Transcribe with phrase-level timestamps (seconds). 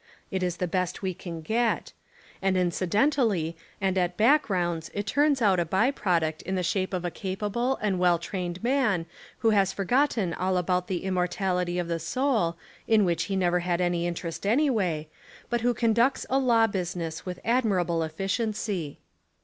[0.31, 1.93] It Is the best we can get;
[2.41, 6.91] and Incidentally, and at back rounds it turns out a bye product in the shape
[6.91, 9.05] of a capable and well trained man
[9.45, 13.79] who has forgotten all about the Immortality of the soul, in which he never had
[13.79, 15.07] any Interest any way,
[15.51, 18.97] but who conducts a law business with admirable efficiency.